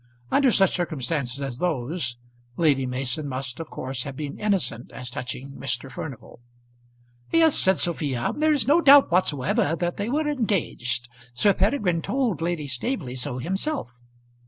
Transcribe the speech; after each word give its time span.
Under 0.31 0.51
such 0.51 0.75
circumstances 0.77 1.43
as 1.43 1.59
those 1.59 2.17
Lady 2.57 2.87
Mason 2.87 3.27
must 3.27 3.59
of 3.59 3.69
course 3.69 4.01
have 4.01 4.15
been 4.15 4.39
innocent 4.39 4.91
as 4.91 5.11
touching 5.11 5.51
Mr. 5.51 5.91
Furnival. 5.91 6.39
"Yes," 7.31 7.55
said 7.55 7.77
Sophia. 7.77 8.33
"There 8.35 8.51
is 8.51 8.67
no 8.67 8.81
doubt 8.81 9.11
whatsoever 9.11 9.75
that 9.75 9.97
they 9.97 10.09
were 10.09 10.27
engaged. 10.27 11.07
Sir 11.35 11.53
Peregrine 11.53 12.01
told 12.01 12.41
Lady 12.41 12.65
Staveley 12.65 13.13
so 13.13 13.37
himself." 13.37 14.01